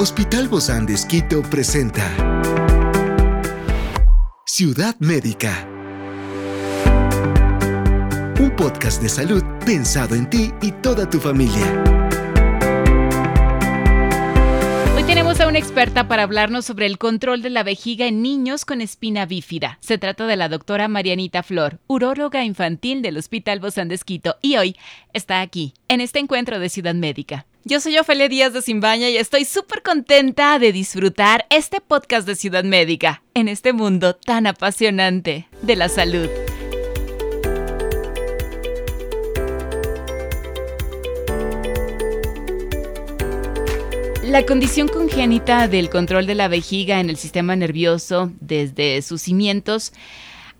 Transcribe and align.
Hospital 0.00 0.46
Bozán 0.46 0.86
de 0.86 0.94
Esquito 0.94 1.42
presenta 1.42 2.06
Ciudad 4.46 4.94
Médica. 5.00 5.68
Un 8.38 8.54
podcast 8.56 9.02
de 9.02 9.08
salud 9.08 9.42
pensado 9.66 10.14
en 10.14 10.30
ti 10.30 10.52
y 10.62 10.70
toda 10.70 11.10
tu 11.10 11.18
familia. 11.18 11.82
Hoy 14.94 15.02
tenemos 15.02 15.40
a 15.40 15.48
una 15.48 15.58
experta 15.58 16.06
para 16.06 16.22
hablarnos 16.22 16.64
sobre 16.64 16.86
el 16.86 16.96
control 16.98 17.42
de 17.42 17.50
la 17.50 17.64
vejiga 17.64 18.06
en 18.06 18.22
niños 18.22 18.64
con 18.64 18.80
espina 18.80 19.26
bífida. 19.26 19.78
Se 19.80 19.98
trata 19.98 20.28
de 20.28 20.36
la 20.36 20.48
doctora 20.48 20.86
Marianita 20.86 21.42
Flor, 21.42 21.80
uróloga 21.88 22.44
infantil 22.44 23.02
del 23.02 23.16
Hospital 23.16 23.58
Bozán 23.58 23.88
de 23.88 23.96
Esquito, 23.96 24.36
y 24.42 24.58
hoy 24.58 24.76
está 25.12 25.40
aquí, 25.40 25.74
en 25.88 26.00
este 26.00 26.20
encuentro 26.20 26.60
de 26.60 26.68
Ciudad 26.68 26.94
Médica. 26.94 27.46
Yo 27.68 27.80
soy 27.80 27.98
Ofelia 27.98 28.30
Díaz 28.30 28.54
de 28.54 28.62
Simbaña 28.62 29.10
y 29.10 29.18
estoy 29.18 29.44
súper 29.44 29.82
contenta 29.82 30.58
de 30.58 30.72
disfrutar 30.72 31.44
este 31.50 31.82
podcast 31.82 32.26
de 32.26 32.34
Ciudad 32.34 32.64
Médica 32.64 33.22
en 33.34 33.46
este 33.46 33.74
mundo 33.74 34.16
tan 34.16 34.46
apasionante 34.46 35.48
de 35.60 35.76
la 35.76 35.90
salud. 35.90 36.30
La 44.22 44.46
condición 44.46 44.88
congénita 44.88 45.68
del 45.68 45.90
control 45.90 46.24
de 46.24 46.36
la 46.36 46.48
vejiga 46.48 47.00
en 47.00 47.10
el 47.10 47.18
sistema 47.18 47.54
nervioso 47.54 48.32
desde 48.40 49.02
sus 49.02 49.20
cimientos, 49.20 49.92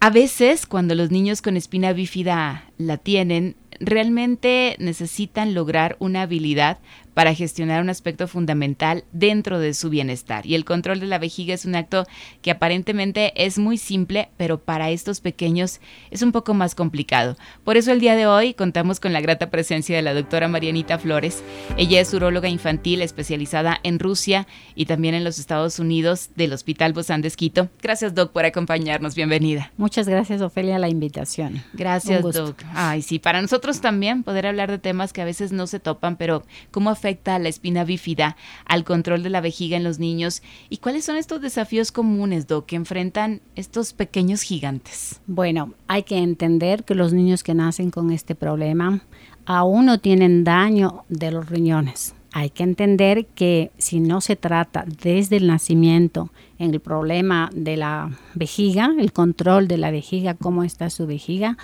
a 0.01 0.11
veces 0.11 0.67
cuando 0.67 0.95
los 0.95 1.11
niños 1.11 1.41
con 1.41 1.57
espina 1.57 1.95
bífida 1.95 2.71
la 2.77 2.99
tienen, 2.99 3.57
realmente 3.81 4.77
necesitan 4.79 5.55
lograr 5.55 5.97
una 5.99 6.23
habilidad 6.23 6.79
para 7.19 7.35
gestionar 7.35 7.83
un 7.83 7.91
aspecto 7.91 8.29
fundamental 8.29 9.03
dentro 9.11 9.59
de 9.59 9.75
su 9.75 9.91
bienestar. 9.91 10.47
Y 10.47 10.55
el 10.55 10.65
control 10.65 11.01
de 11.01 11.07
la 11.07 11.19
vejiga 11.19 11.53
es 11.53 11.65
un 11.65 11.75
acto 11.75 12.07
que 12.43 12.53
aparentemente 12.53 13.33
es 13.35 13.59
muy 13.59 13.77
simple, 13.77 14.29
pero 14.37 14.59
para 14.59 14.91
estos 14.91 15.21
pequeños 15.21 15.81
es 16.13 16.23
un 16.23 16.31
poco 16.31 16.55
más 16.55 16.77
complicado. 16.77 17.37
Por 17.65 17.77
eso 17.77 17.91
el 17.91 17.99
día 17.99 18.15
de 18.15 18.29
hoy 18.29 18.55
contamos 18.55 19.01
con 19.01 19.13
la 19.13 19.21
grata 19.21 19.51
presencia 19.51 19.97
de 19.97 20.03
la 20.03 20.15
doctora 20.15 20.47
Marianita 20.47 20.97
Flores. 20.97 21.43
Ella 21.77 22.01
es 22.01 22.15
uróloga 22.15 22.49
infantil 22.49 23.03
especializada 23.03 23.81
en 23.83 23.99
Rusia 23.99 24.47
y 24.77 24.87
también 24.87 25.17
en 25.17 25.25
los 25.25 25.41
Estados 25.41 25.81
Unidos 25.81 26.31
del 26.37 26.53
Hospital 26.53 26.93
Bozán 26.93 27.21
de 27.21 27.27
Esquito. 27.27 27.69
Gracias, 27.83 28.15
Doc, 28.15 28.31
por 28.31 28.45
acompañarnos. 28.45 29.17
Bienvenida. 29.17 29.73
Muchas 29.77 30.09
gracias, 30.09 30.41
Ofelia, 30.41 30.79
la 30.79 30.89
invitación. 30.89 31.65
Gracias, 31.73 32.23
Doc. 32.23 32.63
Ay, 32.75 33.03
sí, 33.03 33.19
para 33.19 33.43
nosotros 33.43 33.81
también 33.81 34.23
poder 34.23 34.47
hablar 34.47 34.71
de 34.71 34.79
temas 34.79 35.13
que 35.13 35.21
a 35.21 35.25
veces 35.25 35.51
no 35.51 35.67
se 35.67 35.81
topan, 35.81 36.15
pero 36.15 36.45
cómo 36.71 36.91
afecta 36.91 37.08
afecta 37.09 37.39
la 37.39 37.49
espina 37.49 37.85
bífida 37.85 38.37
al 38.67 38.85
control 38.85 39.23
de 39.23 39.31
la 39.31 39.41
vejiga 39.41 39.79
en 39.79 39.85
los 39.85 39.99
niños 39.99 40.43
y 40.69 40.77
cuáles 40.77 41.07
son 41.07 41.17
estos 41.17 41.41
desafíos 41.41 41.91
comunes, 41.91 42.47
Doc, 42.47 42.67
que 42.67 42.77
enfrentan 42.77 43.41
estos 43.57 43.95
pequeños 43.95 44.43
gigantes. 44.43 45.23
Bueno, 45.27 45.73
hay 45.87 46.03
que 46.03 46.19
entender 46.19 46.85
que 46.85 46.95
los 46.95 47.15
niños 47.15 47.43
que 47.43 47.55
nacen 47.55 47.91
con 47.91 48.11
este 48.11 48.35
problema 48.35 49.01
aún 49.47 49.87
no 49.87 49.99
tienen 49.99 50.45
daño 50.45 51.05
de 51.09 51.31
los 51.31 51.49
riñones. 51.49 52.15
Hay 52.33 52.51
que 52.51 52.63
entender 52.63 53.25
que 53.25 53.71
si 53.79 54.01
no 54.01 54.21
se 54.21 54.37
trata 54.37 54.85
desde 55.03 55.39
el 55.39 55.47
nacimiento 55.47 56.29
en 56.59 56.75
el 56.75 56.81
problema 56.81 57.49
de 57.55 57.79
la 57.79 58.11
vejiga, 58.35 58.93
el 58.99 59.13
control 59.15 59.67
de 59.67 59.79
la 59.79 59.91
vejiga, 59.91 60.35
cómo 60.35 60.63
está 60.63 60.91
su 60.91 61.07
vejiga, 61.07 61.57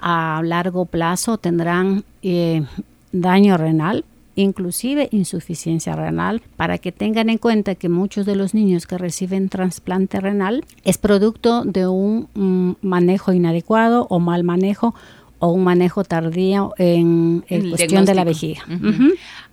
a 0.00 0.42
largo 0.44 0.86
plazo 0.86 1.38
tendrán 1.38 2.04
eh, 2.22 2.64
daño 3.12 3.56
renal, 3.56 4.04
inclusive 4.42 5.08
insuficiencia 5.10 5.94
renal, 5.94 6.42
para 6.56 6.78
que 6.78 6.92
tengan 6.92 7.28
en 7.28 7.38
cuenta 7.38 7.74
que 7.74 7.88
muchos 7.88 8.24
de 8.24 8.36
los 8.36 8.54
niños 8.54 8.86
que 8.86 8.98
reciben 8.98 9.48
trasplante 9.48 10.20
renal 10.20 10.64
es 10.84 10.98
producto 10.98 11.64
de 11.64 11.88
un 11.88 12.28
mm, 12.34 12.86
manejo 12.86 13.32
inadecuado 13.32 14.06
o 14.10 14.20
mal 14.20 14.44
manejo 14.44 14.94
o 15.40 15.48
un 15.48 15.64
manejo 15.64 16.04
tardío 16.04 16.74
en, 16.78 17.44
cuestión 17.70 18.04
de 18.04 18.14
la 18.14 18.24
vejiga. 18.24 18.62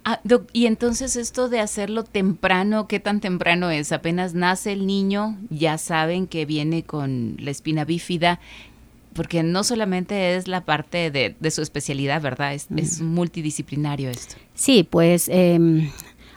Ah, 0.04 0.20
y 0.54 0.68
entonces 0.68 1.16
esto 1.16 1.50
de 1.50 1.60
hacerlo 1.60 2.04
temprano, 2.04 2.88
¿qué 2.88 3.00
tan 3.00 3.22
temprano 3.22 3.72
es? 3.72 3.92
Apenas 3.92 4.36
nace 4.36 4.72
el 4.74 4.86
niño, 4.86 5.36
ya 5.50 5.80
saben 5.80 6.28
que 6.28 6.46
viene 6.46 6.84
con 6.84 7.38
la 7.40 7.50
espina 7.50 7.86
bífida 7.86 8.40
porque 9.16 9.44
no 9.44 9.64
solamente 9.64 10.36
es 10.36 10.48
la 10.48 10.66
parte 10.66 11.10
de, 11.10 11.52
su 11.52 11.62
especialidad, 11.62 12.22
¿verdad? 12.22 12.54
Es, 12.54 13.02
multidisciplinario 13.02 14.10
esto. 14.10 14.36
Sí, 14.54 14.84
pues 14.84 15.30
em, 15.30 15.90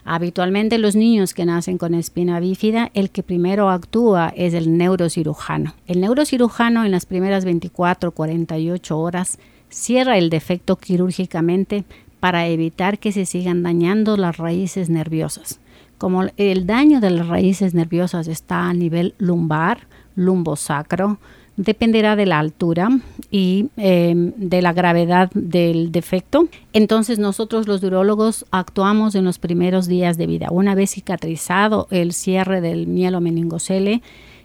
habitualmente 0.04 0.78
los 0.78 0.94
niños 0.94 1.34
que 1.34 1.44
nacen 1.44 1.76
con 1.76 1.92
espina 1.94 2.38
bífida, 2.38 2.90
el 2.94 3.10
que 3.10 3.24
primero 3.24 3.68
actúa 3.68 4.32
es 4.36 4.54
el 4.54 4.78
neurocirujano. 4.78 5.74
El 5.88 6.00
neurocirujano 6.00 6.84
en 6.84 6.92
las 6.92 7.04
primeras 7.04 7.44
24, 7.44 8.12
48 8.12 8.98
horas 8.98 9.38
cierra 9.68 10.16
el 10.16 10.30
defecto 10.30 10.76
quirúrgicamente 10.76 11.84
para 12.20 12.46
evitar 12.46 13.00
que 13.00 13.10
se 13.10 13.26
sigan 13.26 13.64
dañando 13.64 14.16
las 14.16 14.36
raíces 14.36 14.88
nerviosas. 14.88 15.58
Como 15.98 16.26
el 16.36 16.66
daño 16.66 17.00
de 17.00 17.10
las 17.10 17.26
raíces 17.26 17.74
nerviosas 17.74 18.28
está 18.28 18.68
a 18.68 18.72
nivel 18.72 19.16
lumbar, 19.18 19.88
lumbosacro, 20.14 21.18
dependerá 21.58 22.14
de 22.16 22.24
la 22.24 22.38
altura 22.38 22.88
y 23.30 23.68
em, 23.76 24.32
de 24.36 24.62
la 24.62 24.72
gravedad 24.72 25.28
del 25.34 25.92
defecto. 25.92 26.48
Entonces 26.72 27.18
nosotros 27.18 27.66
los 27.66 27.82
urólogos 27.82 28.46
actuamos 28.52 29.16
en 29.16 29.24
los 29.24 29.38
primeros 29.38 29.88
días 29.88 30.16
de 30.16 30.28
vida. 30.28 30.48
Una 30.50 30.74
vez 30.74 30.92
cicatrizado 30.92 31.88
el 31.90 32.12
cierre 32.12 32.60
del 32.60 32.86
mielo 32.86 33.20
meningocele, 33.20 34.02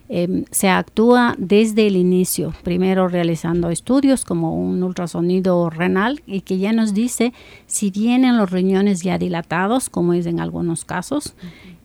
em, 0.08 0.44
se 0.50 0.68
actúa 0.68 1.36
desde 1.38 1.86
el 1.86 1.96
inicio, 1.96 2.52
primero 2.64 3.06
realizando 3.06 3.70
estudios 3.70 4.24
como 4.24 4.52
un 4.52 4.82
ultrasonido 4.82 5.70
renal 5.70 6.20
y 6.26 6.40
que 6.40 6.58
ya 6.58 6.72
nos 6.72 6.94
dice 6.94 7.32
si 7.66 7.90
vienen 7.90 8.36
los 8.36 8.50
riñones 8.50 9.02
ya 9.02 9.18
dilatados, 9.18 9.88
como 9.88 10.14
es 10.14 10.26
en 10.26 10.40
algunos 10.40 10.84
casos, 10.84 11.34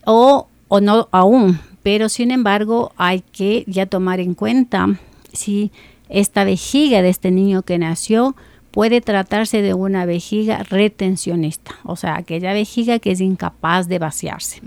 o, 0.06 0.48
o 0.68 0.82
no 0.82 1.08
aún, 1.12 1.60
pero 1.84 2.10
sin 2.10 2.32
embargo 2.32 2.92
hay 2.98 3.22
que 3.32 3.64
ya 3.68 3.86
tomar 3.86 4.20
en 4.20 4.34
cuenta 4.34 5.00
si 5.34 5.72
esta 6.10 6.44
vejiga 6.44 7.02
de 7.02 7.10
este 7.10 7.32
niño 7.32 7.62
que 7.62 7.78
nació 7.78 8.36
puede 8.72 9.02
tratarse 9.02 9.62
de 9.62 9.74
una 9.74 10.06
vejiga 10.06 10.64
retencionista, 10.64 11.76
o 11.84 11.96
sea, 11.96 12.18
aquella 12.18 12.54
vejiga 12.54 13.00
que 13.00 13.12
es 13.12 13.22
incapaz 13.22 13.88
de 13.88 14.00
vaciarse. 14.00 14.62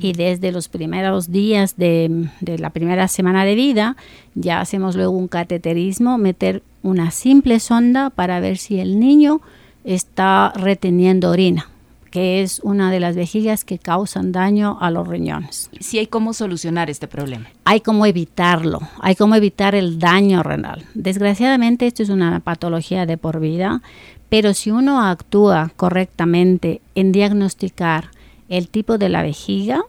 Y 0.00 0.12
desde 0.12 0.52
los 0.52 0.68
primeros 0.68 1.32
días 1.32 1.76
de, 1.76 2.28
de, 2.40 2.58
la 2.58 2.70
primera 2.70 3.08
semana 3.08 3.44
de 3.44 3.54
vida, 3.54 3.96
ya 4.34 4.60
hacemos 4.60 4.96
luego 4.96 5.12
un 5.12 5.28
cateterismo, 5.28 6.18
meter 6.18 6.62
una 6.82 7.10
simple 7.10 7.58
sonda 7.58 8.10
para 8.10 8.38
ver 8.38 8.58
si 8.58 8.80
el 8.80 9.00
niño 9.00 9.40
está 9.84 10.52
reteniendo 10.54 11.30
orina 11.30 11.68
que 12.18 12.42
es 12.42 12.58
una 12.64 12.90
de 12.90 12.98
las 12.98 13.14
vejigas 13.14 13.64
que 13.64 13.78
causan 13.78 14.32
daño 14.32 14.76
a 14.80 14.90
los 14.90 15.06
riñones. 15.06 15.70
Sí 15.78 16.00
hay 16.00 16.08
cómo 16.08 16.32
solucionar 16.32 16.90
este 16.90 17.06
problema. 17.06 17.46
Hay 17.64 17.80
cómo 17.80 18.06
evitarlo, 18.06 18.80
hay 18.98 19.14
cómo 19.14 19.36
evitar 19.36 19.76
el 19.76 20.00
daño 20.00 20.42
renal. 20.42 20.84
Desgraciadamente 20.94 21.86
esto 21.86 22.02
es 22.02 22.08
una 22.08 22.40
patología 22.40 23.06
de 23.06 23.18
por 23.18 23.38
vida, 23.38 23.82
pero 24.28 24.52
si 24.52 24.72
uno 24.72 25.00
actúa 25.00 25.70
correctamente 25.76 26.80
en 26.96 27.12
diagnosticar 27.12 28.10
el 28.48 28.66
tipo 28.66 28.98
de 28.98 29.10
la 29.10 29.22
vejiga, 29.22 29.82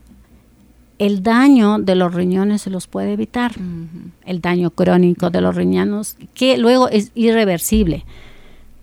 el 0.99 1.23
daño 1.23 1.79
de 1.79 1.95
los 1.95 2.13
riñones 2.13 2.61
se 2.61 2.69
los 2.69 2.85
puede 2.85 3.13
evitar. 3.13 3.53
El 4.23 4.39
daño 4.39 4.69
crónico 4.69 5.31
de 5.31 5.41
los 5.41 5.55
riñones, 5.55 6.15
que 6.35 6.59
luego 6.59 6.89
es 6.89 7.11
irreversible 7.15 8.05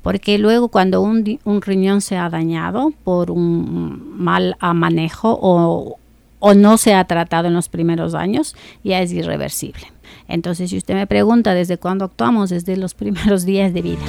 porque 0.07 0.39
luego 0.39 0.69
cuando 0.69 1.03
un, 1.03 1.25
riñón 1.63 2.01
se 2.01 2.17
ha 2.17 2.31
dañado 2.31 2.93
por 3.03 3.33
un 3.33 4.17
mal 4.17 4.57
manejo 4.61 5.37
o, 5.43 5.99
o 6.39 6.55
no 6.55 6.79
se 6.79 6.95
ha 6.95 7.05
tratado 7.07 7.49
en 7.49 7.55
los 7.55 7.69
primeros 7.69 8.15
años, 8.15 8.55
ya 8.85 9.01
es 9.01 9.11
irreversible. 9.11 9.93
Entonces, 10.29 10.71
si 10.71 10.77
usted 10.77 10.95
me 10.95 11.09
pregunta 11.09 11.55
desde 11.55 11.77
cuándo 11.77 12.05
actuamos, 12.05 12.51
desde 12.51 12.77
los 12.77 12.95
primeros 13.03 13.45
días 13.45 13.75
de 13.75 13.83
vida. 13.83 14.05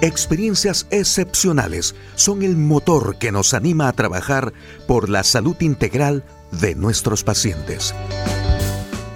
Experiencias 0.00 0.86
excepcionales 0.92 1.96
son 2.14 2.44
el 2.44 2.56
motor 2.56 3.18
que 3.18 3.32
nos 3.32 3.52
anima 3.52 3.88
a 3.88 3.94
trabajar 3.94 4.52
por 4.86 5.08
la 5.08 5.24
salud 5.24 5.56
integral 5.58 6.22
de 6.52 6.76
nuestros 6.76 7.24
pacientes. 7.24 7.96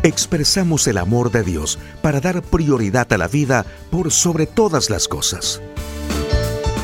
Expresamos 0.02 0.88
el 0.88 0.98
amor 0.98 1.30
de 1.30 1.44
Dios 1.44 1.78
para 2.02 2.20
dar 2.20 2.42
prioridad 2.42 3.12
a 3.12 3.18
la 3.18 3.28
vida 3.28 3.64
por 3.92 4.10
sobre 4.10 4.46
todas 4.46 4.90
las 4.90 5.06
cosas. 5.06 5.62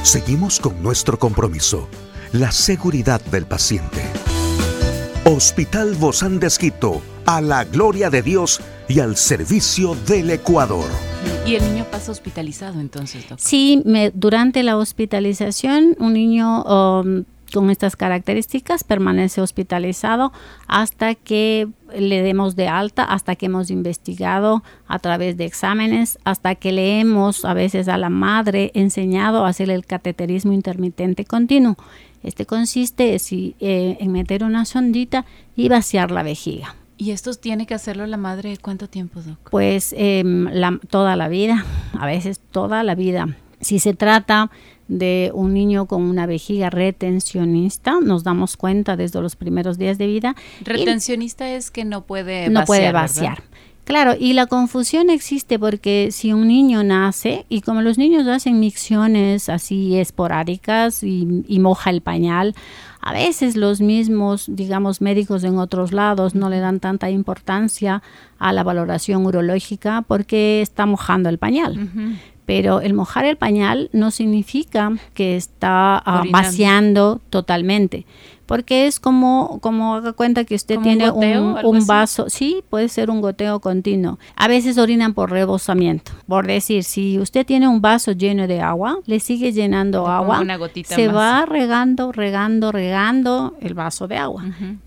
Seguimos 0.07 0.61
con 0.61 0.81
nuestro 0.85 1.19
compromiso, 1.19 1.89
la 2.33 2.53
seguridad 2.53 3.21
del 3.23 3.45
paciente. 3.45 4.05
Hospital 5.25 5.97
Bozán 5.97 6.39
de 6.39 6.47
Esquito, 6.47 7.03
a 7.25 7.41
la 7.41 7.65
gloria 7.65 8.09
de 8.09 8.23
Dios 8.23 8.61
y 8.89 9.01
al 9.01 9.17
servicio 9.17 9.97
del 10.07 10.31
Ecuador. 10.31 10.87
¿Y 11.45 11.57
el 11.57 11.65
niño 11.65 11.87
pasa 11.91 12.13
hospitalizado 12.13 12.79
entonces, 12.79 13.23
doctor? 13.29 13.41
Sí, 13.41 13.83
durante 14.15 14.63
la 14.63 14.77
hospitalización 14.77 15.97
un 15.99 16.13
niño 16.13 16.63
um, 16.63 17.25
con 17.53 17.71
estas 17.71 17.97
características 17.97 18.85
permanece 18.85 19.41
hospitalizado 19.41 20.33
hasta 20.67 21.15
que 21.15 21.69
le 21.95 22.23
demos 22.23 22.57
de 22.57 22.69
alta, 22.69 23.05
hasta 23.05 23.37
que 23.37 23.47
hemos 23.47 23.71
investigado 23.71 24.63
a 24.87 24.99
través 24.99 25.37
de 25.37 25.45
exámenes, 25.45 26.19
hasta 26.25 26.55
que 26.55 26.73
le 26.73 27.01
hemos 27.01 27.45
a 27.45 27.55
veces 27.55 27.89
a 27.89 27.99
la 27.99 28.11
madre 28.11 28.73
enseñado 28.75 29.45
a 29.45 29.49
hacer 29.49 29.71
el 29.71 29.87
cateterismo 29.87 30.53
intermitente 30.53 31.25
continuo. 31.25 31.77
Este 32.23 32.45
consiste 32.45 33.15
eh, 33.15 33.97
en 34.01 34.13
meter 34.13 34.43
una 34.43 34.65
sondita 34.65 35.25
y 35.55 35.69
vaciar 35.69 36.11
la 36.11 36.23
vejiga. 36.23 36.75
¿Y 36.99 37.11
esto 37.11 37.33
tiene 37.35 37.67
que 37.67 37.75
hacerlo 37.75 38.07
la 38.07 38.17
madre 38.17 38.57
cuánto 38.61 38.89
tiempo, 38.89 39.21
Doc? 39.21 39.39
Pues 39.51 39.95
em, 39.97 40.49
toda 40.89 41.15
la 41.15 41.29
vida, 41.29 41.65
a 41.99 42.07
veces 42.07 42.41
toda 42.51 42.83
la 42.83 42.95
vida. 42.95 43.37
Si 43.61 43.79
se 43.79 43.95
trata 43.95 44.51
de 44.89 45.31
un 45.35 45.55
niño 45.55 45.87
con 45.87 46.03
una 46.03 46.27
vejiga 46.27 46.71
retencionista, 46.71 47.99
nos 48.01 48.23
damos 48.23 48.57
cuenta 48.57 48.97
desde 48.97 49.21
los 49.21 49.37
primeros 49.37 49.79
días 49.79 49.99
de 49.99 50.07
vida. 50.07 50.37
Retencionista 50.63 51.51
es 51.51 51.71
que 51.71 51.85
no 51.85 52.03
puede 52.03 52.49
no 52.51 52.65
puede 52.65 52.93
vaciar. 52.93 53.43
Claro, 53.85 54.15
y 54.19 54.33
la 54.33 54.47
confusión 54.47 55.11
existe 55.11 55.61
porque 55.61 56.09
si 56.11 56.33
un 56.33 56.49
niño 56.49 56.83
nace, 56.83 57.47
y 57.49 57.61
como 57.61 57.83
los 57.83 57.99
niños 57.99 58.27
hacen 58.27 58.59
micciones 58.59 59.49
así 59.49 59.97
esporádicas 59.97 61.05
y, 61.05 61.45
y 61.47 61.61
moja 61.61 61.91
el 61.91 62.01
pañal, 62.01 62.57
a 63.01 63.13
veces 63.13 63.55
los 63.55 63.81
mismos, 63.81 64.47
digamos, 64.49 65.01
médicos 65.01 65.45
en 65.45 65.59
otros 65.59 65.93
lados 65.93 66.35
no 66.35 66.51
le 66.51 66.59
dan 66.59 66.81
tanta 66.81 67.11
importancia 67.11 68.03
a 68.41 68.53
la 68.53 68.65
valoración 68.65 69.25
urológica 69.25 70.03
porque 70.09 70.61
está 70.63 70.87
mojando 70.87 71.29
el 71.29 71.39
pañal. 71.39 71.89
Pero 72.47 72.81
el 72.81 72.95
mojar 72.95 73.25
el 73.25 73.37
pañal 73.37 73.91
no 73.93 74.11
significa 74.11 74.93
que 75.15 75.37
está 75.37 75.99
ah, 75.99 76.23
vaciando 76.31 77.21
totalmente 77.29 78.07
porque 78.47 78.87
es 78.87 79.01
como, 79.01 79.59
como 79.61 79.97
haga 79.97 80.13
cuenta 80.13 80.45
que 80.45 80.55
usted 80.55 80.79
tiene 80.81 81.11
un, 81.11 81.87
vaso, 81.87 82.29
sí, 82.29 82.63
puede 82.71 82.89
ser 82.89 83.11
un 83.11 83.21
goteo 83.21 83.61
continuo. 83.61 84.19
A 84.37 84.49
veces 84.49 84.79
orinan 84.79 85.15
por 85.15 85.31
rebosamiento. 85.31 86.13
Por 86.27 86.47
decir, 86.47 86.85
si 86.85 87.19
usted 87.19 87.45
tiene 87.45 87.69
un 87.69 87.81
vaso 87.81 88.13
lleno 88.13 88.47
de 88.47 88.61
agua, 88.61 88.99
le 89.07 89.21
sigue 89.21 89.53
llenando 89.53 90.07
agua, 90.07 90.43
se 90.85 91.09
va 91.09 91.45
regando, 91.47 92.13
regando, 92.13 92.73
regando 92.73 93.55
el 93.61 93.75
vaso 93.75 94.09
de 94.09 94.17
agua. 94.17 94.45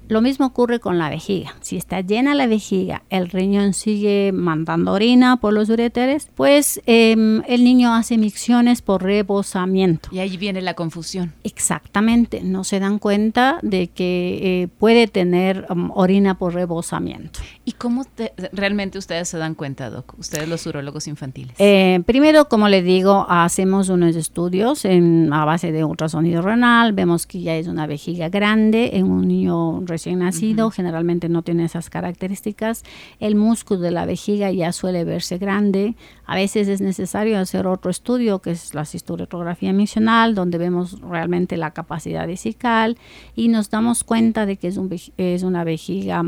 Lo 0.07 0.21
mismo 0.21 0.47
ocurre 0.47 0.79
con 0.79 0.97
la 0.97 1.09
vejiga. 1.09 1.55
Si 1.61 1.77
está 1.77 2.01
llena 2.01 2.33
la 2.33 2.47
vejiga, 2.47 3.03
el 3.09 3.29
riñón 3.29 3.73
sigue 3.73 4.31
mandando 4.33 4.93
orina 4.93 5.37
por 5.37 5.53
los 5.53 5.69
ureteres, 5.69 6.29
pues 6.33 6.81
em, 6.85 7.43
el 7.47 7.63
niño 7.63 7.93
hace 7.93 8.17
micciones 8.17 8.81
por 8.81 9.03
rebosamiento. 9.03 10.09
Y 10.11 10.19
ahí 10.19 10.37
viene 10.37 10.61
la 10.61 10.73
confusión. 10.73 11.33
Exactamente, 11.43 12.41
no 12.43 12.63
se 12.63 12.79
dan 12.79 12.99
cuenta 12.99 13.48
de 13.61 13.87
que 13.87 14.39
eh, 14.41 14.67
puede 14.67 15.07
tener 15.07 15.65
um, 15.69 15.91
orina 15.93 16.37
por 16.37 16.53
rebosamiento. 16.53 17.39
¿Y 17.65 17.73
cómo 17.73 18.05
realmente 18.51 18.97
ustedes 18.97 19.29
se 19.29 19.37
dan 19.37 19.55
cuenta, 19.55 19.89
Doc? 19.89 20.15
Ustedes 20.17 20.49
los 20.49 20.65
urólogos 20.65 21.07
infantiles. 21.07 21.55
Eh, 21.59 22.01
primero, 22.05 22.49
como 22.49 22.67
le 22.67 22.81
digo, 22.81 23.25
hacemos 23.29 23.89
unos 23.89 24.15
estudios 24.15 24.85
en, 24.85 25.31
a 25.33 25.45
base 25.45 25.71
de 25.71 25.83
ultrasonido 25.83 26.41
renal, 26.41 26.93
vemos 26.93 27.27
que 27.27 27.41
ya 27.41 27.55
es 27.55 27.67
una 27.67 27.85
vejiga 27.85 28.29
grande 28.29 28.91
en 28.93 29.05
un 29.05 29.27
niño 29.27 29.81
recién 29.85 29.99
recién 29.99 30.19
nacido, 30.19 30.71
generalmente 30.71 31.27
no 31.27 31.41
tiene 31.41 31.65
esas 31.65 31.89
características. 31.89 32.83
El 33.19 33.35
músculo 33.35 33.81
de 33.81 33.91
la 33.91 34.05
vejiga 34.05 34.49
ya 34.49 34.71
suele 34.71 35.03
verse 35.03 35.37
grande. 35.37 35.95
A 36.25 36.35
veces 36.35 36.69
es 36.69 36.79
necesario 36.79 37.37
hacer 37.37 37.67
otro 37.67 37.91
estudio, 37.91 38.39
que 38.39 38.51
es 38.51 38.73
la 38.73 38.85
cistoretrografía 38.85 39.73
misional, 39.73 40.35
donde 40.35 40.57
vemos 40.57 41.01
realmente 41.01 41.57
la 41.57 41.71
capacidad 41.71 42.25
vesical 42.27 42.97
y 43.39 43.47
nos 43.47 43.69
damos 43.69 44.03
cuenta 44.03 44.45
de 44.45 44.57
que 44.57 44.67
es, 44.67 44.75
un, 44.75 44.93
es 45.15 45.43
una 45.43 45.63
vejiga 45.63 46.23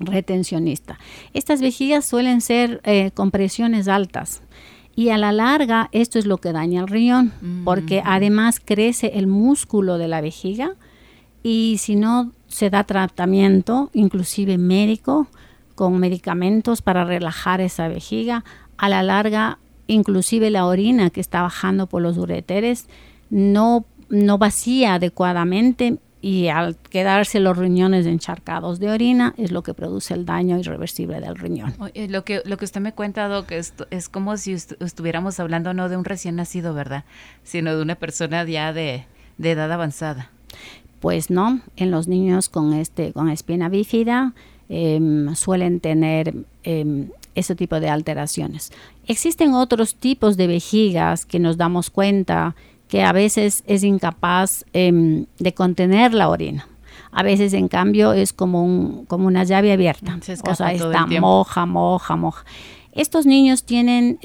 retencionista. 0.00 0.98
Estas 1.34 1.60
vejigas 1.60 2.06
suelen 2.06 2.40
ser 2.40 2.80
eh, 2.84 3.10
con 3.12 3.30
presiones 3.30 3.88
altas. 3.88 4.40
Y 4.96 5.10
a 5.10 5.18
la 5.18 5.32
larga 5.32 5.90
esto 5.92 6.18
es 6.18 6.24
lo 6.24 6.38
que 6.38 6.52
daña 6.52 6.80
el 6.80 6.88
riñón, 6.88 7.32
porque 7.62 8.02
además 8.04 8.58
crece 8.58 9.18
el 9.18 9.26
músculo 9.26 9.98
de 9.98 10.08
la 10.08 10.22
vejiga 10.22 10.76
y 11.42 11.76
si 11.78 11.94
no 11.94 12.32
se 12.46 12.70
da 12.70 12.84
tratamiento, 12.84 13.90
inclusive 13.92 14.56
médico, 14.56 15.28
con 15.74 15.98
medicamentos 15.98 16.80
para 16.80 17.04
relajar 17.04 17.60
esa 17.60 17.86
vejiga. 17.86 18.44
A 18.78 18.88
la 18.88 19.02
larga, 19.02 19.58
inclusive 19.86 20.50
la 20.50 20.64
orina 20.64 21.10
que 21.10 21.20
está 21.20 21.42
bajando 21.42 21.86
por 21.86 22.00
los 22.00 22.16
ureteres 22.16 22.88
no, 23.30 23.84
no 24.08 24.38
vacía 24.38 24.94
adecuadamente 24.94 25.98
y 26.20 26.48
al 26.48 26.76
quedarse 26.76 27.38
los 27.38 27.56
riñones 27.56 28.06
encharcados 28.06 28.80
de 28.80 28.90
orina 28.90 29.34
es 29.36 29.52
lo 29.52 29.62
que 29.62 29.72
produce 29.72 30.14
el 30.14 30.26
daño 30.26 30.58
irreversible 30.58 31.20
del 31.20 31.36
riñón. 31.36 31.74
Lo 31.94 32.24
que, 32.24 32.42
lo 32.44 32.56
que 32.56 32.64
usted 32.64 32.80
me 32.80 32.92
cuenta, 32.92 33.28
Doc, 33.28 33.52
es, 33.52 33.72
es 33.90 34.08
como 34.08 34.36
si 34.36 34.52
estuviéramos 34.52 35.38
hablando 35.38 35.74
no 35.74 35.88
de 35.88 35.96
un 35.96 36.04
recién 36.04 36.36
nacido, 36.36 36.74
¿verdad? 36.74 37.04
Sino 37.44 37.76
de 37.76 37.82
una 37.82 37.94
persona 37.94 38.44
ya 38.44 38.72
de, 38.72 39.06
de 39.36 39.50
edad 39.52 39.70
avanzada. 39.70 40.30
Pues 41.00 41.30
no, 41.30 41.60
en 41.76 41.92
los 41.92 42.08
niños 42.08 42.48
con, 42.48 42.74
este, 42.74 43.12
con 43.12 43.28
espina 43.28 43.68
bífida 43.68 44.34
em, 44.68 45.34
suelen 45.36 45.78
tener 45.78 46.34
em, 46.64 47.10
ese 47.36 47.54
tipo 47.54 47.78
de 47.78 47.90
alteraciones. 47.90 48.72
Existen 49.06 49.54
otros 49.54 49.94
tipos 49.94 50.36
de 50.36 50.48
vejigas 50.48 51.24
que 51.24 51.38
nos 51.38 51.56
damos 51.56 51.90
cuenta 51.90 52.56
que 52.88 53.02
a 53.02 53.12
veces 53.12 53.62
es 53.66 53.84
incapaz 53.84 54.64
em, 54.72 55.26
de 55.38 55.54
contener 55.54 56.14
la 56.14 56.28
orina. 56.28 56.66
A 57.12 57.22
veces, 57.22 57.52
en 57.54 57.68
cambio, 57.68 58.12
es 58.12 58.32
como, 58.32 58.64
un, 58.64 59.04
como 59.06 59.26
una 59.26 59.44
llave 59.44 59.72
abierta. 59.72 60.18
o 60.44 60.54
sea, 60.54 60.72
está 60.72 61.06
moja, 61.06 61.66
moja, 61.66 62.16
moja. 62.16 62.44
Estos 62.92 63.26
niños 63.26 63.64
tienen 63.64 64.18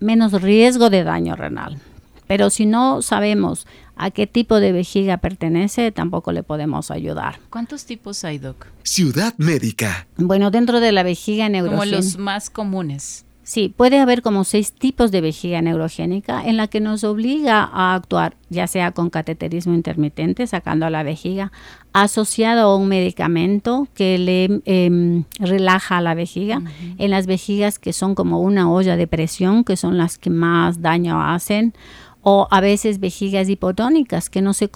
menos 0.00 0.32
riesgo 0.40 0.90
de 0.90 1.04
daño 1.04 1.36
renal. 1.36 1.78
Pero 2.26 2.50
si 2.50 2.66
no 2.66 3.02
sabemos 3.02 3.66
a 3.96 4.10
qué 4.10 4.26
tipo 4.26 4.60
de 4.60 4.72
vejiga 4.72 5.18
pertenece, 5.18 5.92
tampoco 5.92 6.32
le 6.32 6.42
podemos 6.42 6.90
ayudar. 6.90 7.38
¿Cuántos 7.50 7.84
tipos 7.84 8.24
hay, 8.24 8.38
Doc? 8.38 8.66
Ciudad 8.82 9.34
médica. 9.38 10.06
Bueno, 10.16 10.50
dentro 10.50 10.80
de 10.80 10.92
la 10.92 11.02
vejiga 11.02 11.48
neurogénica. 11.48 11.84
Como 11.84 11.96
los 11.96 12.18
más 12.18 12.50
comunes. 12.50 13.25
Sí, 13.46 13.72
puede 13.74 14.00
haber 14.00 14.22
como 14.22 14.42
seis 14.42 14.72
tipos 14.72 15.12
de 15.12 15.20
vejiga 15.20 15.62
neurogénica 15.62 16.44
en 16.44 16.56
la 16.56 16.66
que 16.66 16.80
nos 16.80 17.04
obliga 17.04 17.62
a 17.62 17.94
actuar, 17.94 18.34
ya 18.50 18.66
sea 18.66 18.90
con 18.90 19.08
cateterismo 19.08 19.72
intermitente, 19.72 20.48
sacando 20.48 20.84
a 20.84 20.90
la 20.90 21.04
vejiga, 21.04 21.52
asociado 21.92 22.62
a 22.62 22.76
un 22.76 22.88
medicamento 22.88 23.86
que 23.94 24.18
le 24.18 24.62
em, 24.64 25.22
relaja 25.38 26.00
la 26.00 26.14
vejiga, 26.14 26.60
en 26.98 27.10
las 27.12 27.28
vejigas 27.28 27.78
que 27.78 27.92
son 27.92 28.16
como 28.16 28.40
una 28.40 28.68
olla 28.68 28.96
de 28.96 29.06
presión, 29.06 29.62
que 29.62 29.76
son 29.76 29.96
las 29.96 30.18
que 30.18 30.30
más 30.30 30.82
daño 30.82 31.22
hacen, 31.22 31.72
o 32.22 32.48
a 32.50 32.60
veces 32.60 32.98
vejigas 32.98 33.48
hipotónicas, 33.48 34.28
que 34.28 34.42
no 34.42 34.54
se, 34.54 34.68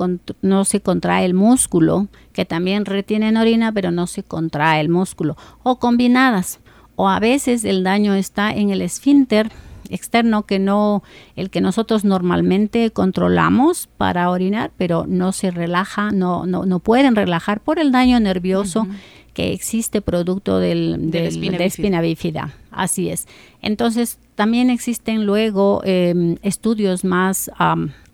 no 0.43 0.65
se 0.65 0.81
contrae 0.81 1.25
el 1.25 1.35
músculo, 1.35 2.07
que 2.33 2.45
también 2.45 2.85
retienen 2.85 3.37
orina, 3.37 3.73
pero 3.73 3.91
no 3.91 4.07
se 4.07 4.23
contrae 4.23 4.81
el 4.81 4.91
músculo, 4.91 5.37
o 5.65 5.81
combinadas, 5.81 6.61
o 7.00 7.09
a 7.09 7.19
veces 7.21 7.64
el 7.64 7.83
daño 7.83 8.14
está 8.14 8.52
en 8.52 8.71
el 8.71 8.83
esfínter 8.83 9.50
externo 9.88 10.45
que 10.45 10.59
no 10.59 11.02
el 11.35 11.50
que 11.50 11.61
nosotros 11.61 12.04
normalmente 12.04 12.90
controlamos 12.90 13.88
para 13.97 14.30
orinar 14.30 14.71
pero 14.76 15.04
no 15.09 15.33
se 15.33 15.50
relaja 15.50 16.11
no 16.12 16.47
no, 16.47 16.64
no 16.64 16.78
pueden 16.78 17.16
relajar 17.16 17.61
por 17.61 17.78
el 17.78 17.90
daño 17.90 18.21
nervioso 18.21 18.87
que 19.33 19.52
existe 19.52 20.02
producto 20.02 20.59
del, 20.59 21.11
de, 21.11 21.28
espina, 21.64 22.00
bífida. 22.00 22.52
Así 22.71 23.11
es. 23.11 23.26
Entonces, 23.62 24.19
también 24.35 24.71
existen 24.71 25.25
luego 25.25 25.83
em, 25.85 26.37
estudios 26.42 27.04
más 27.04 27.50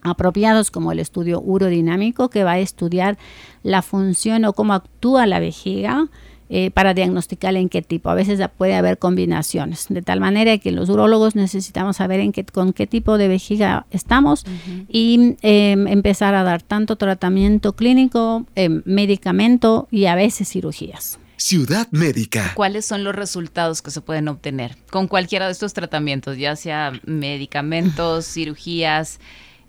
apropiados 0.03 0.71
como 0.71 0.93
el 0.93 0.99
estudio 0.99 1.41
urodinámico 1.41 2.29
que 2.29 2.45
va 2.45 2.53
a 2.53 2.59
estudiar 2.59 3.17
la 3.63 3.83
función 3.83 4.45
o 4.45 4.53
cómo 4.53 4.75
actúa 4.75 5.27
la 5.27 5.41
vejiga 5.41 6.09
eh, 6.49 6.71
para 6.71 6.95
diagnosticar 6.95 7.57
en 7.57 7.69
qué 7.69 7.83
tipo. 7.83 8.09
A 8.09 8.15
veces 8.15 8.41
puede 8.57 8.75
haber 8.75 8.99
combinaciones, 8.99 9.87
de 9.89 10.03
tal 10.03 10.21
manera 10.21 10.59
que 10.59 10.71
los 10.71 10.89
urólogos 10.89 11.35
necesitamos 11.35 11.97
saber 11.97 12.21
en 12.21 12.33
qué, 12.33 12.45
con 12.45 12.73
qué 12.73 12.87
tipo 12.87 13.19
de 13.19 13.27
vejiga 13.27 13.87
estamos 13.91 14.45
y 14.89 15.37
em, 15.43 15.89
empezar 15.89 16.35
a 16.35 16.45
dar 16.45 16.63
tanto 16.63 16.97
tratamiento 16.97 17.75
clínico, 17.75 18.47
em, 18.55 18.83
medicamento 18.85 19.89
y 19.91 20.07
a 20.07 20.15
veces 20.15 20.49
cirugías. 20.49 21.19
Ciudad 21.37 21.89
Médica. 21.91 22.53
¿Cuáles 22.55 22.87
son 22.87 23.05
los 23.05 23.15
resultados 23.15 23.83
que 23.83 23.91
se 23.91 24.01
pueden 24.01 24.29
obtener 24.29 24.77
con 24.91 25.07
cualquiera 25.07 25.47
de 25.47 25.53
estos 25.53 25.75
tratamientos, 25.75 26.39
ya 26.39 26.57
sea 26.57 26.93
medicamentos, 27.05 28.25
cirugías, 28.33 29.21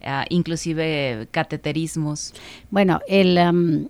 ah, 0.03 0.25
inclusive 0.29 1.27
cateterismos? 1.31 2.34
Bueno, 2.69 3.01
el, 3.07 3.89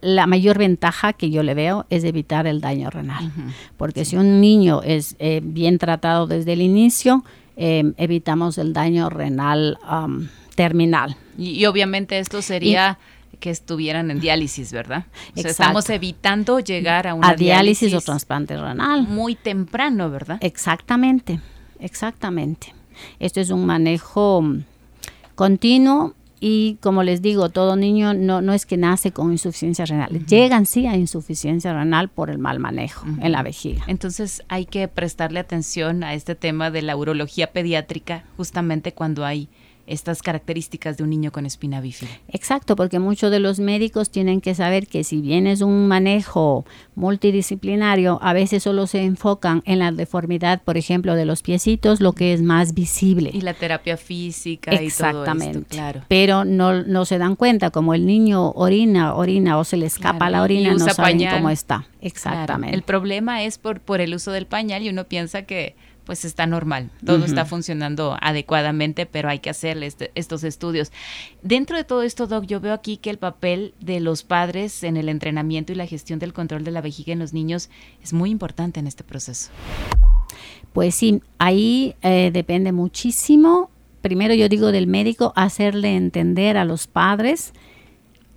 la 0.00 0.26
mayor 0.26 0.58
ventaja 0.58 1.12
que 1.12 1.30
yo 1.30 1.42
le 1.42 1.54
veo 1.54 1.86
es 1.90 2.04
evitar 2.04 2.46
el 2.46 2.60
daño 2.60 2.90
renal, 2.90 3.32
porque 3.76 4.04
si 4.04 4.16
un 4.16 4.40
niño 4.40 4.82
es 4.82 5.16
eh, 5.18 5.40
bien 5.42 5.78
tratado 5.78 6.26
desde 6.26 6.54
el 6.54 6.62
inicio, 6.62 7.24
em, 7.56 7.94
evitamos 7.96 8.58
el 8.58 8.72
daño 8.72 9.10
renal 9.10 9.78
terminal. 10.54 11.16
Y, 11.36 11.64
obviamente 11.66 12.18
esto 12.18 12.42
sería 12.42 12.98
que 13.40 13.50
estuvieran 13.50 14.10
en 14.10 14.20
diálisis, 14.20 14.72
¿verdad? 14.72 15.06
O 15.34 15.40
sea, 15.40 15.50
estamos 15.50 15.88
evitando 15.88 16.60
llegar 16.60 17.06
a 17.06 17.14
una 17.14 17.30
a 17.30 17.34
diálisis, 17.34 17.94
o 17.94 18.00
trasplante 18.00 18.56
renal. 18.56 19.06
Muy 19.06 19.34
temprano, 19.34 20.10
¿verdad? 20.10 20.38
Exactamente, 20.42 21.40
exactamente. 21.78 22.74
Esto 23.18 23.40
es 23.40 23.50
un 23.50 23.64
manejo 23.64 24.44
continuo 25.34 26.14
y 26.40 26.78
como 26.80 27.02
les 27.02 27.20
digo, 27.20 27.50
todo 27.50 27.76
niño 27.76 28.14
no, 28.14 28.40
no 28.40 28.54
es 28.54 28.64
que 28.64 28.78
nace 28.78 29.12
con 29.12 29.30
insuficiencia 29.30 29.84
renal, 29.84 30.24
llegan 30.26 30.64
sí 30.64 30.86
a 30.86 30.96
insuficiencia 30.96 31.74
renal 31.74 32.08
por 32.08 32.30
el 32.30 32.38
mal 32.38 32.58
manejo 32.58 33.06
en 33.20 33.32
la 33.32 33.42
vejiga. 33.42 33.84
Entonces 33.86 34.42
hay 34.48 34.64
que 34.64 34.88
prestarle 34.88 35.38
atención 35.38 36.02
a 36.02 36.14
este 36.14 36.34
tema 36.34 36.70
de 36.70 36.80
la 36.82 36.96
urología 36.96 37.52
pediátrica 37.52 38.24
justamente 38.38 38.92
cuando 38.92 39.26
hay 39.26 39.50
estas 39.90 40.22
características 40.22 40.96
de 40.96 41.04
un 41.04 41.10
niño 41.10 41.32
con 41.32 41.46
espina 41.46 41.80
bífida. 41.80 42.10
Exacto, 42.28 42.76
porque 42.76 42.98
muchos 42.98 43.30
de 43.30 43.40
los 43.40 43.58
médicos 43.58 44.10
tienen 44.10 44.40
que 44.40 44.54
saber 44.54 44.86
que 44.86 45.04
si 45.04 45.20
bien 45.20 45.46
es 45.46 45.60
un 45.60 45.88
manejo 45.88 46.64
multidisciplinario, 46.94 48.18
a 48.22 48.32
veces 48.32 48.62
solo 48.62 48.86
se 48.86 49.02
enfocan 49.02 49.62
en 49.66 49.80
la 49.80 49.92
deformidad, 49.92 50.62
por 50.62 50.76
ejemplo, 50.76 51.14
de 51.14 51.24
los 51.24 51.42
piecitos, 51.42 52.00
lo 52.00 52.12
que 52.12 52.32
es 52.32 52.42
más 52.42 52.74
visible. 52.74 53.30
Y 53.32 53.40
la 53.40 53.54
terapia 53.54 53.96
física 53.96 54.70
Exactamente. 54.70 55.48
y 55.48 55.52
todo 55.52 55.60
esto, 55.62 55.74
claro. 55.74 56.00
Pero 56.08 56.44
no, 56.44 56.82
no 56.82 57.04
se 57.04 57.18
dan 57.18 57.36
cuenta, 57.36 57.70
como 57.70 57.94
el 57.94 58.06
niño 58.06 58.50
orina, 58.52 59.14
orina 59.14 59.58
o 59.58 59.64
se 59.64 59.76
le 59.76 59.86
escapa 59.86 60.30
la 60.30 60.42
orina, 60.42 60.72
no 60.72 60.88
saben 60.88 61.28
cómo 61.28 61.50
está. 61.50 61.86
Exactamente. 62.00 62.74
El 62.74 62.82
problema 62.82 63.42
es 63.42 63.58
por, 63.58 63.80
por 63.80 64.00
el 64.00 64.14
uso 64.14 64.32
del 64.32 64.46
pañal 64.46 64.82
y 64.82 64.88
uno 64.88 65.04
piensa 65.04 65.42
que 65.42 65.74
pues 66.10 66.24
está 66.24 66.44
normal, 66.44 66.90
todo 67.06 67.24
está 67.24 67.44
funcionando 67.44 68.16
adecuadamente, 68.20 69.06
pero 69.06 69.28
hay 69.28 69.38
que 69.38 69.48
hacerle 69.48 69.86
este, 69.86 70.10
estos 70.16 70.42
estudios. 70.42 70.90
Dentro 71.40 71.76
de 71.76 71.84
todo 71.84 72.02
esto, 72.02 72.26
Doc, 72.26 72.46
yo 72.46 72.58
veo 72.58 72.74
aquí 72.74 72.96
que 72.96 73.10
el 73.10 73.18
papel 73.18 73.74
de 73.78 74.00
los 74.00 74.24
padres 74.24 74.82
en 74.82 74.96
el 74.96 75.08
entrenamiento 75.08 75.70
y 75.70 75.76
la 75.76 75.86
gestión 75.86 76.18
del 76.18 76.32
control 76.32 76.64
de 76.64 76.72
la 76.72 76.80
vejiga 76.80 77.12
en 77.12 77.20
los 77.20 77.32
niños 77.32 77.70
es 78.02 78.12
muy 78.12 78.30
importante 78.30 78.80
en 78.80 78.88
este 78.88 79.04
proceso. 79.04 79.52
Pues 80.72 80.96
sí, 80.96 81.22
ahí 81.38 81.94
eh, 82.02 82.32
depende 82.32 82.72
muchísimo. 82.72 83.70
Primero 84.02 84.34
yo 84.34 84.48
digo 84.48 84.72
del 84.72 84.88
médico, 84.88 85.32
hacerle 85.36 85.94
entender 85.94 86.56
a 86.56 86.64
los 86.64 86.88
padres 86.88 87.52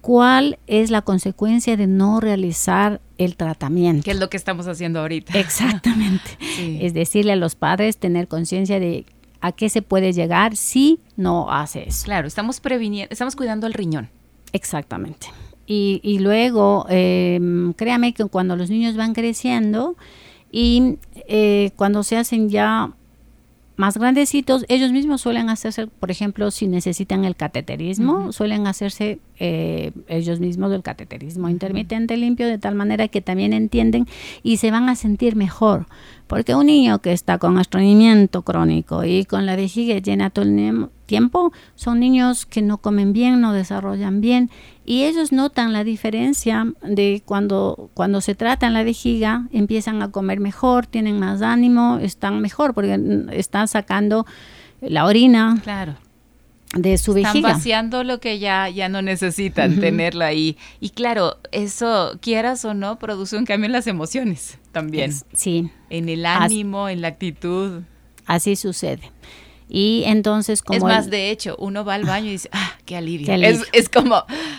cuál 0.04 0.60
es 0.68 0.92
la 0.92 1.02
consecuencia 1.02 1.78
de 1.78 1.88
no 1.88 2.20
realizar 2.20 3.00
el 3.18 3.38
tratamiento. 3.38 4.04
Que 4.04 4.12
es 4.12 4.20
lo 4.20 4.30
que 4.30 4.36
estamos 4.36 4.68
haciendo 4.68 5.00
ahorita. 5.00 5.40
Exactamente. 5.40 6.38
Es 6.82 6.94
decirle 6.94 7.32
a 7.32 7.36
los 7.38 7.56
padres 7.56 7.98
tener 7.98 8.28
conciencia 8.28 8.82
de 8.82 9.06
a 9.40 9.54
qué 9.54 9.70
se 9.70 9.82
puede 9.82 10.12
llegar 10.12 10.58
si 10.58 11.00
no 11.16 11.50
hace 11.50 11.88
eso. 11.88 12.04
Claro, 12.04 12.28
estamos 12.28 12.60
previniendo, 12.60 13.12
estamos 13.12 13.38
cuidando 13.38 13.66
el 13.66 13.74
riñón. 13.74 14.10
Exactamente. 14.52 15.28
Y, 15.66 16.20
luego, 16.20 16.86
em, 16.90 17.72
créame 17.72 18.14
que 18.14 18.26
cuando 18.26 18.58
los 18.58 18.70
niños 18.70 18.98
van 18.98 19.14
creciendo 19.14 19.96
y 20.52 20.98
eh, 21.30 21.72
cuando 21.78 22.04
se 22.04 22.18
hacen 22.18 22.50
ya 22.50 22.92
más 23.76 23.98
grandecitos, 23.98 24.66
ellos 24.70 24.92
mismos 24.92 25.22
suelen 25.22 25.50
hacerse, 25.50 25.88
por 25.88 26.12
ejemplo, 26.12 26.52
si 26.52 26.68
necesitan 26.68 27.26
el 27.26 27.36
cateterismo, 27.36 28.32
suelen 28.32 28.68
hacerse 28.68 29.20
eh, 29.40 29.92
ellos 30.08 30.40
mismos 30.40 30.70
del 30.70 30.84
cateterismo 30.84 31.50
intermitente 31.50 32.16
limpio 32.18 32.48
de 32.48 32.60
tal 32.60 32.76
manera 32.76 33.08
que 33.08 33.22
también 33.22 33.52
entienden 33.52 34.08
y 34.44 34.58
se 34.58 34.70
van 34.70 34.90
a 34.90 34.96
sentir 34.96 35.36
mejor. 35.36 35.88
Porque 36.28 36.56
un 36.56 36.68
niño 36.68 37.00
que 37.00 37.14
está 37.14 37.38
con 37.38 37.60
estreñimiento 37.60 38.44
crónico 38.44 39.04
y 39.04 39.26
con 39.26 39.46
la 39.46 39.56
vejiga 39.56 39.98
llena 39.98 40.30
todo 40.30 40.46
el 40.46 40.56
tiempo, 41.14 41.54
son 41.76 42.00
niños 42.00 42.48
que 42.48 42.64
no 42.64 42.80
comen 42.80 43.14
bien, 43.14 43.40
no 43.40 43.54
desarrollan 43.54 44.20
bien 44.20 44.50
y 44.84 45.04
ellos 45.04 45.32
notan 45.32 45.72
la 45.72 45.84
diferencia 45.84 46.74
de 46.82 47.22
cuando, 47.24 47.92
cuando 47.94 48.20
se 48.20 48.34
trata 48.34 48.66
en 48.66 48.74
la 48.74 48.84
vejiga, 48.84 49.48
empiezan 49.52 50.02
a 50.02 50.10
comer 50.10 50.40
mejor, 50.40 50.88
tienen 50.88 51.20
más 51.20 51.44
ánimo, 51.44 52.00
están 52.02 52.42
mejor 52.42 52.74
porque 52.74 52.98
están 53.32 53.68
sacando 53.68 54.26
la 54.82 55.06
orina. 55.06 55.60
Claro 55.64 55.98
de 56.76 56.98
su 56.98 57.16
Están 57.16 57.44
vaciando 57.44 58.04
lo 58.04 58.20
que 58.20 58.40
ya, 58.40 58.68
ya 58.68 58.90
no 58.90 59.04
necesitan 59.04 59.80
tenerlo 59.80 60.26
ahí. 60.26 60.58
Y 60.80 60.90
claro, 60.90 61.38
eso, 61.52 62.18
quieras 62.20 62.66
o 62.66 62.74
no, 62.74 62.98
produce 62.98 63.38
un 63.38 63.46
cambio 63.46 63.68
en 63.68 63.74
las 63.74 63.86
emociones 63.86 64.58
también. 64.72 65.14
sí. 65.34 65.70
En 65.92 66.10
el 66.10 66.26
ánimo, 66.26 66.90
en 66.90 67.02
la 67.02 67.10
actitud. 67.10 67.84
Así 68.26 68.56
sucede. 68.56 69.12
Y 69.76 70.04
entonces 70.06 70.62
como... 70.62 70.78
Es 70.78 70.84
más, 70.84 71.10
de 71.10 71.32
hecho, 71.32 71.56
uno 71.58 71.84
va 71.84 71.96
al 71.96 72.06
baño 72.06 72.28
y 72.28 72.34
dice, 72.34 72.48
ah, 72.52 72.74
qué 72.86 72.96
alivio. 72.96 73.34
Es, 73.74 73.90
como, 73.90 74.18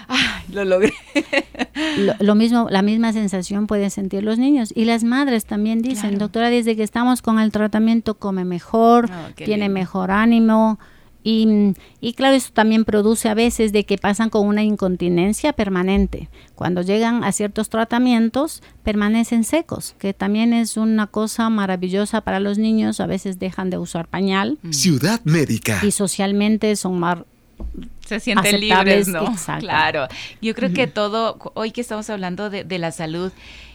ah, 0.08 0.42
lo 0.52 0.64
logré. 0.64 0.92
Lo, 2.18 2.34
mismo, 2.34 2.66
la 2.68 2.82
misma 2.82 3.12
sensación 3.12 3.68
pueden 3.68 3.90
sentir 3.92 4.24
los 4.24 4.38
niños. 4.38 4.72
Y 4.74 4.86
las 4.86 5.04
madres 5.04 5.44
también 5.44 5.82
dicen, 5.82 6.18
doctora, 6.18 6.50
desde 6.50 6.74
que 6.74 6.82
estamos 6.82 7.22
con 7.22 7.38
el 7.38 7.52
tratamiento 7.52 8.14
come 8.14 8.44
mejor, 8.44 9.08
oh, 9.08 9.32
tiene 9.36 9.68
mejor 9.68 10.10
ánimo, 10.10 10.80
y, 11.26 12.12
claro, 12.16 12.36
eso 12.36 12.50
también 12.52 12.84
produce 12.84 13.30
a 13.30 13.34
veces 13.34 13.72
de 13.72 13.84
que 13.84 13.96
pasan 13.96 14.28
con 14.28 14.46
una 14.46 14.62
incontinencia 14.62 15.54
permanente. 15.54 16.28
Cuando 16.54 16.82
llegan 16.82 17.24
a 17.24 17.32
ciertos 17.32 17.70
tratamientos, 17.70 18.62
permanecen 18.82 19.44
secos, 19.44 19.94
que 19.98 20.12
también 20.12 20.52
es 20.52 20.76
una 20.76 21.06
cosa 21.06 21.48
maravillosa 21.48 22.20
para 22.20 22.40
los 22.40 22.58
niños. 22.58 23.00
A 23.00 23.06
veces 23.06 23.38
dejan 23.38 23.70
de 23.70 23.78
usar 23.78 24.06
pañal. 24.06 24.58
Mm. 24.62 24.72
Ciudad 24.72 25.20
médica. 25.24 25.80
Y 25.82 25.92
socialmente 25.92 26.76
son 26.76 27.00
más 27.00 27.18
se 28.04 28.20
sienten 28.20 28.60
libres, 28.60 29.08
¿no? 29.08 29.34
Claro. 29.60 30.08
Yo 30.42 30.54
creo 30.54 30.74
que 30.74 30.86
todo, 30.86 31.38
hoy 31.54 31.70
que 31.70 31.80
estamos 31.80 32.10
hablando 32.10 32.50
de, 32.50 32.64
de 32.64 32.78
la 32.78 32.92
salud, 32.92 33.32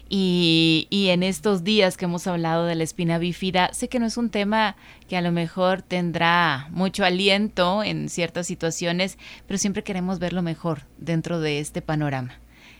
y, 0.09 0.87
y, 0.89 1.09
en 1.09 1.21
estos 1.21 1.63
días 1.63 1.95
que 1.95 2.05
hemos 2.05 2.25
hablado 2.25 2.65
de 2.65 2.73
la 2.73 2.83
espina 2.83 3.19
bífida, 3.19 3.71
sé 3.73 3.89
que 3.89 3.99
no 3.99 4.07
es 4.07 4.17
un 4.17 4.31
tema 4.31 4.75
que 5.07 5.17
a 5.17 5.21
lo 5.21 5.31
mejor 5.31 5.83
tendrá 5.83 6.67
mucho 6.71 7.05
aliento 7.05 7.83
en 7.83 8.09
ciertas 8.09 8.47
situaciones, 8.47 9.19
pero 9.45 9.59
siempre 9.59 9.83
queremos 9.83 10.17
ver 10.17 10.33
lo 10.33 10.41
mejor 10.41 10.87
dentro 10.97 11.39
de 11.39 11.59
este 11.59 11.83
panorama. 11.83 12.39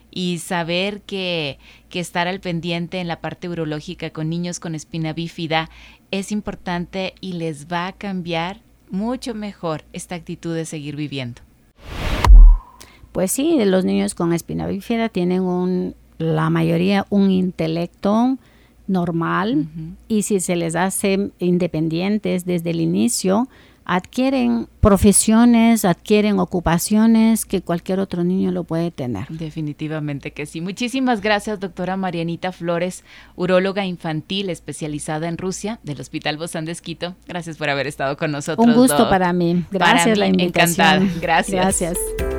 Y 0.10 0.40
saber 0.40 1.02
que, 1.02 1.60
que 1.90 2.00
estar 2.00 2.28
al 2.28 2.40
pendiente 2.40 3.00
en 3.00 3.08
la 3.08 3.22
parte 3.22 3.48
urológica 3.48 4.10
con 4.10 4.28
niños 4.28 4.60
con 4.60 4.74
espina 4.74 5.14
bífida 5.14 5.70
es 6.10 6.32
importante 6.32 7.14
y 7.22 7.34
les 7.34 7.68
va 7.68 7.86
a 7.86 7.94
cambiar 7.94 8.62
mucho 8.90 9.36
mejor 9.36 9.84
esta 9.94 10.16
actitud 10.16 10.56
de 10.56 10.66
seguir 10.66 10.96
viviendo. 10.96 11.42
Pues 13.12 13.32
sí, 13.32 13.58
los 13.66 13.86
niños 13.86 14.16
con 14.16 14.34
espina 14.34 14.68
bífida 14.68 15.10
tienen 15.10 15.42
un 15.42 15.96
la 16.20 16.52
mayoría 16.52 17.08
un 17.10 17.32
intelecto 17.32 18.38
normal 18.86 19.68
y 20.08 20.24
si 20.24 20.40
se 20.40 20.56
les 20.56 20.76
hace 20.76 21.32
independientes 21.40 22.46
desde 22.46 22.72
el 22.72 22.82
inicio, 22.82 23.48
adquieren 23.86 24.68
profesiones, 24.82 25.84
adquieren 25.84 26.38
ocupaciones 26.38 27.46
que 27.46 27.62
cualquier 27.62 28.00
otro 28.00 28.24
niño 28.24 28.52
lo 28.52 28.64
puede 28.64 28.92
tener. 28.92 29.28
Definitivamente 29.30 30.32
que 30.32 30.46
sí. 30.46 30.62
Muchísimas 30.62 31.22
gracias, 31.22 31.60
doctora 31.60 31.98
Marianita 31.98 32.52
Flores, 32.52 33.04
uróloga 33.36 33.86
infantil 33.86 34.52
especializada 34.52 35.28
en 35.28 35.40
Rusia 35.40 35.80
del 35.82 36.00
Hospital 36.02 36.38
Bozán 36.38 36.66
de 36.66 36.74
Esquito. 36.74 37.16
Gracias 37.28 37.58
por 37.58 37.70
haber 37.70 37.88
estado 37.88 38.16
con 38.16 38.32
nosotros. 38.32 38.68
Un 38.68 38.76
gusto 38.76 39.10
para 39.10 39.34
mí. 39.34 39.66
Gracias 39.72 40.18
la 40.18 40.28
invitación. 40.28 41.04
Encantada. 41.04 41.20
Gracias. 41.22 41.80
Gracias. 41.82 42.39